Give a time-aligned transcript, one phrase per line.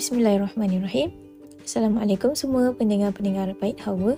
[0.00, 1.12] Bismillahirrahmanirrahim.
[1.60, 4.16] Assalamualaikum semua pendengar-pendengar Baik Hawa.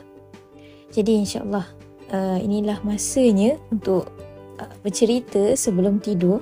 [0.94, 1.66] Jadi insyaAllah
[2.14, 4.06] uh, inilah masanya untuk
[4.62, 6.38] uh, bercerita sebelum tidur.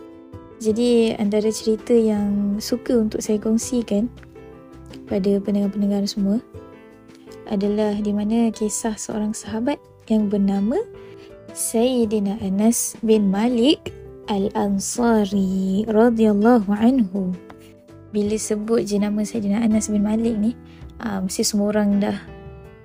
[0.61, 4.13] Jadi antara cerita yang suka untuk saya kongsikan
[5.08, 6.45] pada pendengar-pendengar semua
[7.49, 9.81] adalah di mana kisah seorang sahabat
[10.13, 10.77] yang bernama
[11.57, 13.88] Sayyidina Anas bin Malik
[14.29, 17.32] Al-Ansari radhiyallahu anhu.
[18.10, 20.59] Bila sebut je nama Sayyidina Anas bin Malik ni,
[20.98, 22.19] uh, mesti semua orang dah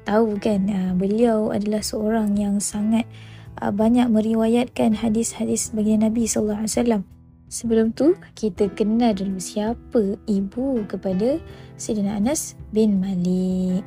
[0.05, 3.09] tahu kan uh, beliau adalah seorang yang sangat
[3.57, 7.01] uh, banyak meriwayatkan hadis-hadis bagi Nabi sallallahu alaihi wasallam.
[7.45, 11.41] Sebelum tu kita kenal dulu siapa ibu kepada
[11.77, 13.85] Sayyidina Anas bin Malik.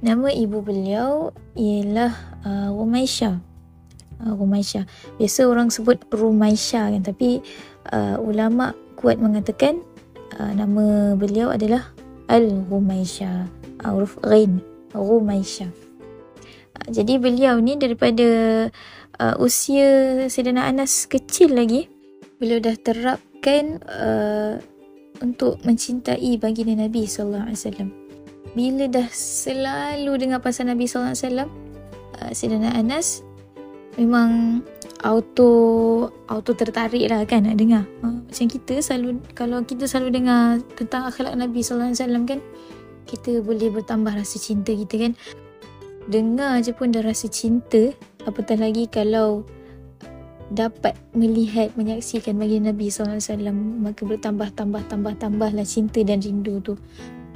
[0.00, 2.12] Nama ibu beliau ialah
[2.48, 3.50] uh, Rumaisyah
[4.24, 4.84] uh, Rumaisyah.
[5.16, 7.40] Biasa orang sebut Rumaisyah kan tapi
[7.92, 9.80] uh, ulama kuat mengatakan
[10.40, 11.92] uh, nama beliau adalah
[12.32, 13.60] Al-Rumaisyah.
[13.84, 14.64] Huruf Ghain.
[14.96, 15.68] Rumaisyah.
[15.68, 18.28] Uh, jadi beliau ni daripada
[19.20, 21.86] uh, usia Sayyidina Anas kecil lagi
[22.40, 24.56] beliau dah terapkan uh,
[25.20, 27.92] untuk mencintai baginda Nabi wasallam.
[28.56, 31.52] Bila dah selalu dengar pasal Nabi wasallam,
[32.18, 33.20] uh, Sayyidina Anas
[34.00, 34.64] memang
[35.00, 35.50] auto
[36.28, 37.84] auto tertarik lah kan nak dengar.
[38.04, 42.40] Uh, macam kita selalu kalau kita selalu dengar tentang akhlak Nabi sallallahu alaihi wasallam kan
[43.08, 45.12] kita boleh bertambah rasa cinta kita kan.
[46.10, 47.92] Dengar je pun dah rasa cinta,
[48.24, 49.46] apatah lagi kalau
[50.50, 53.22] dapat melihat menyaksikan bagi Nabi SAW
[53.54, 56.74] maka bertambah tambah tambah tambahlah cinta dan rindu tu.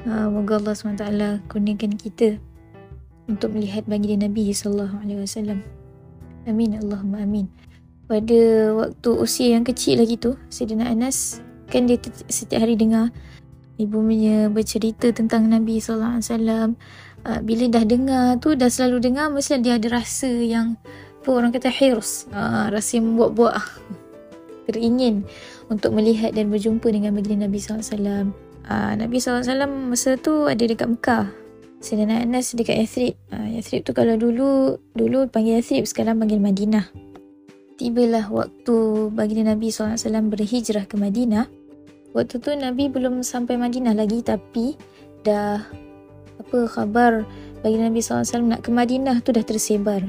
[0.04, 2.36] Uh, moga Allah SWT kurniakan kita
[3.24, 5.83] untuk melihat bagi Nabi SAW.
[6.44, 7.48] Amin Allahumma amin.
[8.04, 8.40] Pada
[8.76, 11.40] waktu usia yang kecil lagi tu, Sayyidina Anas
[11.72, 11.96] kan dia
[12.28, 13.08] setiap hari dengar
[13.80, 16.68] ibu punya bercerita tentang Nabi sallallahu alaihi wasallam.
[17.24, 20.76] Ah, bila dah dengar tu dah selalu dengar mesti dia ada rasa yang
[21.24, 23.56] apa orang kata hirs, uh, rasa yang buat-buat
[24.68, 25.24] teringin
[25.72, 28.26] untuk melihat dan berjumpa dengan baginda Nabi sallallahu alaihi wasallam.
[28.72, 31.43] Nabi SAW masa tu ada dekat Mekah
[31.84, 33.12] Sayyidina Anas dekat Yathrib.
[33.28, 36.88] Uh, Yathrib tu kalau dulu dulu panggil Yathrib, sekarang panggil Madinah.
[37.76, 38.76] Tibalah waktu
[39.12, 41.44] baginda Nabi SAW berhijrah ke Madinah.
[42.16, 44.80] Waktu tu Nabi belum sampai Madinah lagi tapi
[45.28, 45.60] dah
[46.40, 47.28] apa khabar
[47.60, 50.00] baginda Nabi SAW nak ke Madinah tu dah tersebar.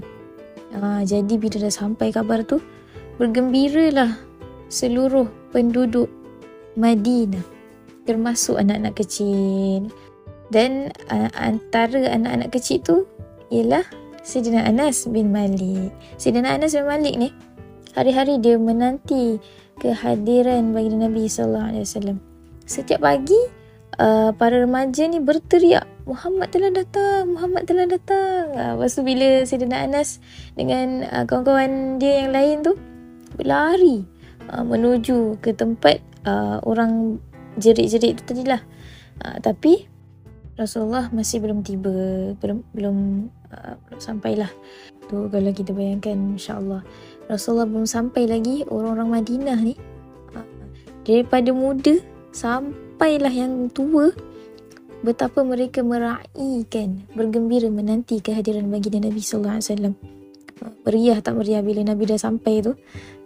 [0.72, 2.64] Uh, jadi bila dah sampai kabar tu
[3.20, 4.16] bergembiralah
[4.72, 6.08] seluruh penduduk
[6.80, 7.56] Madinah
[8.06, 9.90] termasuk anak-anak kecil,
[10.54, 12.98] dan uh, antara anak-anak kecil tu
[13.50, 13.86] ialah
[14.26, 15.94] Sayyidina Anas bin Malik.
[16.18, 17.30] Sayyidina Anas bin Malik ni
[17.94, 19.38] hari-hari dia menanti
[19.78, 22.18] kehadiran baginda Nabi sallallahu alaihi wasallam.
[22.66, 23.38] Setiap pagi
[24.02, 28.54] uh, para remaja ni berteriak Muhammad telah datang, Muhammad telah datang.
[28.54, 30.22] Uh, lepas tu bila Sayyidina Anas
[30.58, 32.74] dengan uh, kawan-kawan dia yang lain tu
[33.38, 34.06] berlari
[34.50, 37.22] uh, menuju ke tempat uh, orang
[37.62, 38.62] jerit-jerit tu tadilah.
[39.22, 39.86] Uh, tapi
[40.56, 41.92] Rasulullah masih belum tiba
[42.40, 42.98] belum belum
[43.52, 44.48] uh, sampailah.
[45.12, 46.82] Tu kalau kita bayangkan insyaallah.
[47.28, 49.76] Rasulullah belum sampai lagi orang-orang Madinah ni.
[50.32, 50.48] Uh,
[51.04, 52.00] daripada muda
[52.32, 54.16] sampailah yang tua
[55.04, 59.94] betapa mereka meraihkan bergembira menanti kehadiran baginda Nabi sallallahu alaihi wasallam.
[60.64, 62.72] Uh, meriah tak meriah bila Nabi dah sampai tu?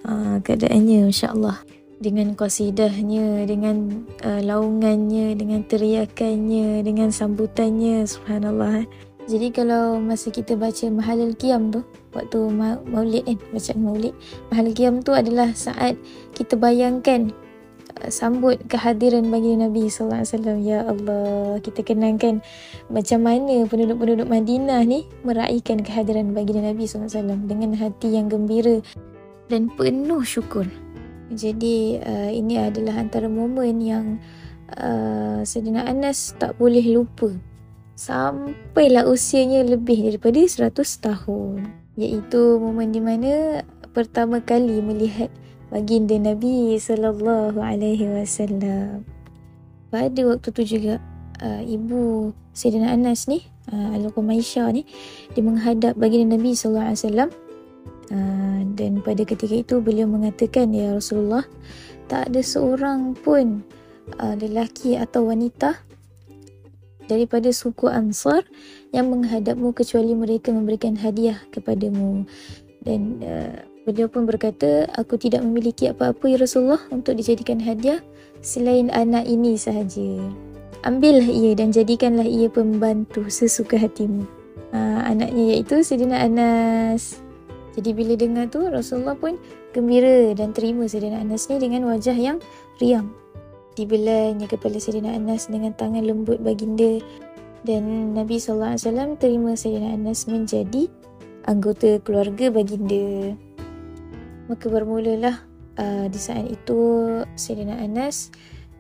[0.02, 8.88] Uh, keadaannya insyaallah dengan qasidahnya, dengan uh, laungannya, dengan teriakannya, dengan sambutannya, subhanallah.
[9.30, 11.84] Jadi kalau masa kita baca Mahalul Qiyam tu,
[12.16, 14.16] waktu ma- maulid kan, baca maulid,
[14.50, 16.00] Mahalul Qiyam tu adalah saat
[16.34, 17.36] kita bayangkan
[18.00, 20.58] uh, sambut kehadiran bagi Nabi sallallahu alaihi wasallam.
[20.64, 22.40] Ya Allah, kita kenangkan
[22.88, 28.32] macam mana penduduk-penduduk Madinah ni meraihkan kehadiran bagi Nabi sallallahu alaihi wasallam dengan hati yang
[28.32, 28.80] gembira
[29.52, 30.64] dan penuh syukur.
[31.30, 34.06] Jadi uh, ini adalah antara momen yang
[34.74, 37.30] uh, Sayyidina Anas tak boleh lupa.
[37.94, 40.74] Sampailah usianya lebih daripada 100
[41.06, 41.70] tahun.
[42.00, 43.62] Iaitu momen di mana
[43.94, 45.30] pertama kali melihat
[45.70, 49.06] baginda Nabi sallallahu alaihi wasallam.
[49.90, 50.98] Pada waktu tu juga
[51.46, 54.86] uh, ibu Sayyidina Anas ni, uh, Al-Qumaisyah ni
[55.34, 57.30] dia menghadap baginda Nabi sallallahu alaihi wasallam
[58.10, 61.46] Ah, dan pada ketika itu beliau mengatakan ya Rasulullah
[62.10, 63.62] tak ada seorang pun
[64.18, 65.78] uh, lelaki atau wanita
[67.06, 68.50] daripada suku Ansar
[68.90, 72.26] yang menghadapmu kecuali mereka memberikan hadiah kepadamu
[72.82, 78.02] dan uh, beliau pun berkata, aku tidak memiliki apa-apa ya Rasulullah untuk dijadikan hadiah
[78.42, 80.18] selain anak ini sahaja.
[80.82, 84.24] Ambillah ia dan jadikanlah ia pembantu sesuka hatimu.
[84.72, 87.29] Ha, anaknya iaitu Sayyidina Anas.
[87.80, 89.40] Jadi bila dengar tu Rasulullah pun
[89.72, 92.44] gembira dan terima Sayyidina Anas ni dengan wajah yang
[92.84, 93.08] riang.
[93.80, 97.00] Dibelainya kepala Sayyidina Anas dengan tangan lembut baginda
[97.64, 98.76] dan Nabi SAW
[99.16, 100.92] terima Sayyidina Anas menjadi
[101.48, 103.32] anggota keluarga baginda.
[104.52, 105.40] Maka bermulalah
[105.80, 106.80] uh, di saat itu
[107.40, 108.28] Sayyidina Anas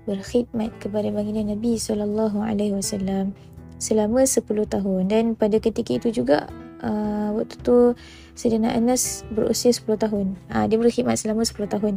[0.04, 3.32] berkhidmat kepada baginda Nabi sallallahu alaihi wasallam
[3.80, 6.52] selama 10 tahun dan pada ketika itu juga
[6.84, 7.94] uh, waktu tu
[8.36, 10.28] Sayyidina Anas berusia 10 tahun.
[10.52, 11.96] Uh, dia berkhidmat selama 10 tahun.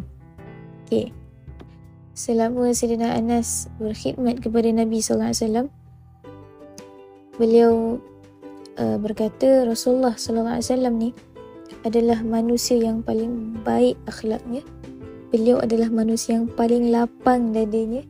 [0.87, 1.14] Okey.
[2.12, 5.73] Selama Sayyidina Anas berkhidmat kepada Nabi wasallam
[7.40, 7.96] beliau
[8.76, 11.11] uh, berkata Rasulullah wasallam ni
[11.82, 14.61] adalah manusia yang paling baik akhlaknya
[15.32, 18.05] beliau adalah manusia yang paling lapang dadanya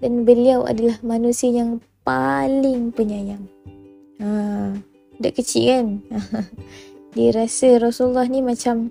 [0.00, 3.44] dan beliau adalah manusia yang paling penyayang.
[4.24, 4.72] Ha,
[5.20, 5.86] dak kecil kan?
[7.18, 8.90] dia rasa Rasulullah ni macam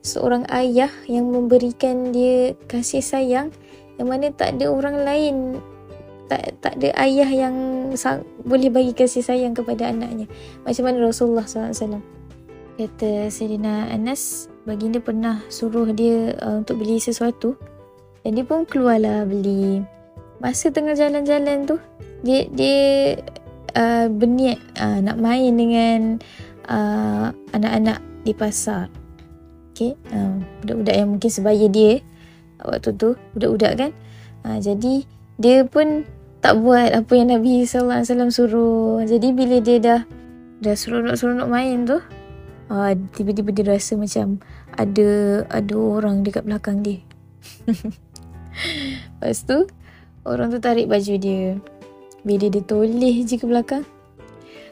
[0.00, 3.52] seorang ayah yang memberikan dia kasih sayang
[4.00, 5.36] yang mana tak ada orang lain
[6.28, 7.56] tak tak ada ayah yang
[7.96, 10.28] sang, boleh bagi kasih sayang kepada anaknya.
[10.62, 12.04] Macam mana Rasulullah SAW
[12.78, 17.58] kata Sayyidina Anas baginda pernah suruh dia uh, untuk beli sesuatu
[18.22, 19.82] dan dia pun keluarlah beli
[20.38, 21.76] masa tengah jalan-jalan tu
[22.22, 22.78] dia dia
[23.74, 26.00] uh, berniat uh, nak main dengan
[26.68, 28.88] uh, anak-anak di pasar
[29.72, 31.92] okey uh, budak-budak yang mungkin sebaya dia
[32.62, 33.90] waktu tu budak-budak kan
[34.46, 35.04] uh, jadi
[35.38, 36.06] dia pun
[36.38, 40.00] tak buat apa yang Nabi wasallam suruh jadi bila dia dah
[40.58, 41.98] dah seronok-seronok main tu
[42.72, 44.38] uh, tiba-tiba dia rasa macam
[44.78, 47.00] ada ada orang dekat belakang dia.
[49.18, 49.66] Lepas tu
[50.22, 51.58] orang tu tarik baju dia.
[52.22, 53.86] Bila dia toleh je ke belakang.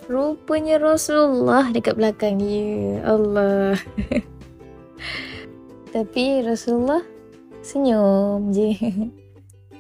[0.07, 3.03] Rupanya Rasulullah dekat belakang dia.
[3.03, 3.75] Allah.
[5.95, 7.03] Tapi Rasulullah
[7.63, 8.71] senyum je.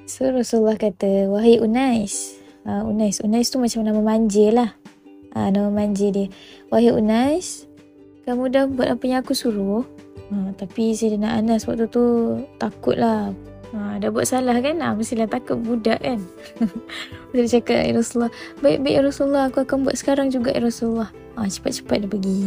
[0.06, 2.38] So Rasulullah kata, wahai Unais.
[2.62, 4.70] Uh, Unais, Unais tu macam nama manja lah.
[5.34, 6.30] Uh, nama manja dia.
[6.70, 7.66] Wahai Unais,
[8.22, 9.82] kamu dah buat apa yang aku suruh.
[10.26, 12.02] Ha, tapi Sayyidina Anas waktu tu
[12.58, 13.30] takut lah.
[13.74, 14.78] Ha, dah buat salah kan?
[14.78, 16.22] Ha, mestilah takut budak kan?
[17.34, 18.32] dia cakap, Ya Rasulullah,
[18.62, 21.10] baik-baik Ya Rasulullah, aku akan buat sekarang juga Ya Rasulullah.
[21.34, 22.42] Ha, cepat-cepat dia pergi.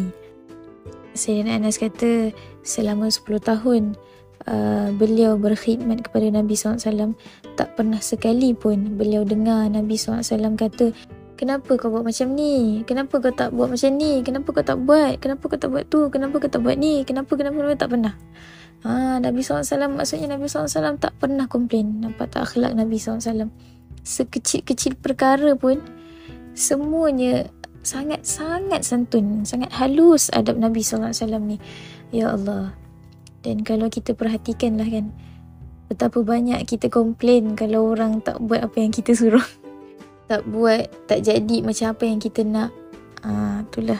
[1.17, 2.31] Sayyidina Anas kata,
[2.63, 3.83] selama 10 tahun,
[4.47, 7.17] uh, beliau berkhidmat kepada Nabi SAW,
[7.59, 10.95] tak pernah sekali pun beliau dengar Nabi SAW kata,
[11.39, 12.83] Kenapa kau buat macam ni?
[12.83, 14.19] Kenapa kau tak buat macam ni?
[14.27, 15.23] Kenapa kau tak buat?
[15.23, 16.11] Kenapa kau tak buat tu?
[16.11, 17.07] Kenapa kau tak buat ni?
[17.07, 18.13] Kenapa, kenapa, kenapa tak pernah?
[18.79, 21.99] Ha, Nabi SAW maksudnya Nabi SAW tak pernah komplain.
[21.99, 23.51] Nampak tak akhlak Nabi SAW?
[24.03, 25.83] Sekecil-kecil perkara pun
[26.55, 27.51] semuanya
[27.83, 29.43] sangat-sangat santun.
[29.43, 31.11] Sangat halus adab Nabi SAW
[31.43, 31.59] ni.
[32.15, 32.71] Ya Allah.
[33.43, 35.11] Dan kalau kita perhatikan lah kan.
[35.89, 39.43] Betapa banyak kita komplain kalau orang tak buat apa yang kita suruh.
[40.29, 42.69] tak buat tak jadi macam apa yang kita nak
[43.25, 43.97] ah itulah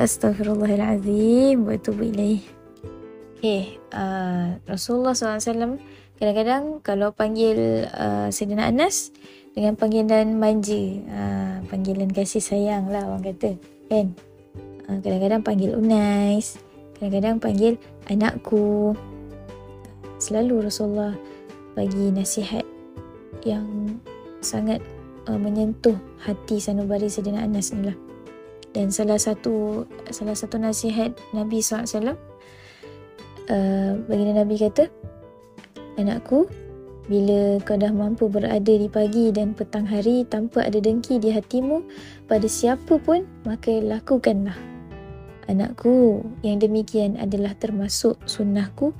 [0.00, 2.40] astagfirullahalazim wa atubu ilaih
[3.44, 5.76] okay uh, Rasulullah SAW
[6.16, 9.12] kadang-kadang kalau panggil uh, Sayyidina Anas
[9.52, 10.80] dengan panggilan manja
[11.12, 13.60] uh, panggilan kasih sayang lah orang kata
[13.92, 14.16] kan
[14.88, 16.56] uh, kadang-kadang panggil Unais
[16.96, 17.76] kadang-kadang panggil
[18.08, 18.96] anakku
[20.16, 21.12] selalu Rasulullah
[21.76, 22.64] bagi nasihat
[23.44, 24.00] yang
[24.40, 24.80] sangat
[25.28, 27.96] uh, menyentuh hati sanubari Sayyidina Anas ni lah.
[28.72, 32.16] Dan salah satu salah satu nasihat Nabi SAW
[33.48, 34.88] uh, baginda Nabi kata
[35.94, 36.50] Anakku,
[37.06, 41.86] bila kau dah mampu berada di pagi dan petang hari tanpa ada dengki di hatimu
[42.26, 44.58] pada siapa pun, maka lakukanlah.
[45.46, 48.90] Anakku, yang demikian adalah termasuk sunnahku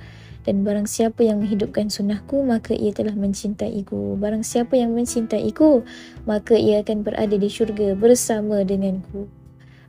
[0.45, 5.81] dan barang siapa yang menghidupkan sunnahku maka ia telah mencintaiku barang siapa yang mencintaiku
[6.29, 9.25] maka ia akan berada di syurga bersama denganku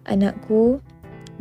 [0.09, 0.81] anakku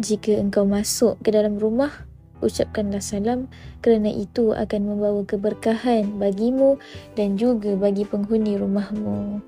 [0.03, 2.03] jika engkau masuk ke dalam rumah
[2.43, 3.47] ucapkanlah salam
[3.79, 6.79] kerana itu akan membawa keberkahan bagimu
[7.15, 9.39] dan juga bagi penghuni rumahmu.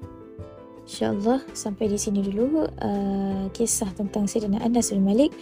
[0.88, 5.36] InsyaAllah sampai di sini dulu uh, kisah tentang Sayyidina Anas bin Malik.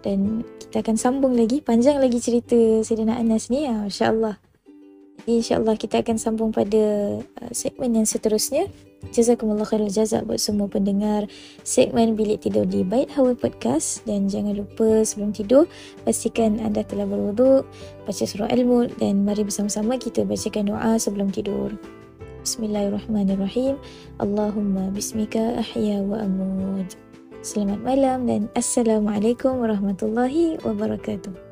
[0.00, 3.68] Dan kita akan sambung lagi panjang lagi cerita Sayyidina Anas ni.
[3.68, 4.47] Ya, insyaAllah
[5.36, 8.72] insyaAllah kita akan sambung pada uh, segmen yang seterusnya
[9.14, 11.30] Jazakumullah khairul jazak buat semua pendengar
[11.62, 15.70] segmen Bilik Tidur di Bait Hawa Podcast dan jangan lupa sebelum tidur
[16.02, 17.62] pastikan anda telah berwuduk,
[18.04, 21.78] baca surah Al-Mulk dan mari bersama-sama kita bacakan doa sebelum tidur.
[22.42, 23.78] Bismillahirrahmanirrahim.
[24.18, 26.90] Allahumma bismika ahya wa amud.
[27.38, 31.47] Selamat malam dan Assalamualaikum warahmatullahi wabarakatuh.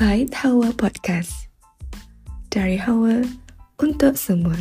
[0.00, 1.52] Bait Hawa Podcast
[2.48, 3.20] dari Hawa
[3.76, 4.56] untuk semua.